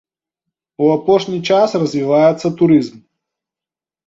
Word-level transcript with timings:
У 0.85 0.87
апошні 0.95 1.39
час 1.49 1.75
развіваецца 1.83 2.47
турызм. 2.63 2.97